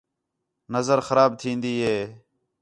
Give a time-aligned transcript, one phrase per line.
[0.73, 1.99] نظر خراب تھین٘دی ہے